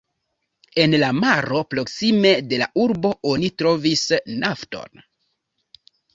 En 0.85 0.95
la 1.03 1.09
maro 1.17 1.61
proksime 1.73 2.31
de 2.55 2.59
la 2.63 2.69
urbo 2.85 3.13
oni 3.33 3.51
trovis 3.63 4.09
nafton. 4.47 5.07